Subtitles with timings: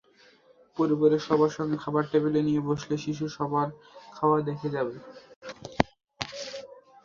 [0.77, 3.67] পরিবারের সবার সঙ্গে খাবার টেবিলে নিয়ে বসলে শিশু সবার
[4.15, 4.95] খাওয়া দেখে খাবে।